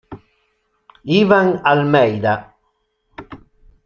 [1.19, 2.33] Ivan Almeida